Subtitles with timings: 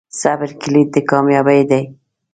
[0.21, 1.81] صبر کلید د کامیابۍ دی.